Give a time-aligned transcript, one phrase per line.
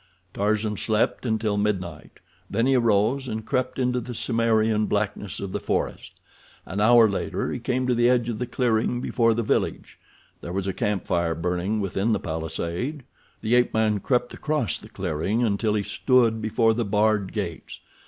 [0.33, 5.59] Tarzan slept until midnight, then he arose and crept into the Cimmerian blackness of the
[5.59, 6.13] forest.
[6.65, 9.99] An hour later he came to the edge of the clearing before the village.
[10.41, 13.03] There was a camp fire burning within the palisade.
[13.41, 17.79] The ape man crept across the clearing until he stood before the barred gates.